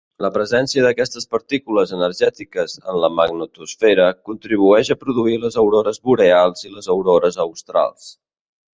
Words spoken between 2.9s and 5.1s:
en la magnetosfera contribueix a